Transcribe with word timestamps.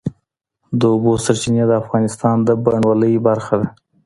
د 0.79 0.81
اوبو 0.93 1.11
سرچینې 1.25 1.63
د 1.67 1.71
افغانستان 1.81 2.35
د 2.47 2.49
بڼوالۍ 2.63 3.13
برخه 3.27 3.53
ده. 3.61 3.67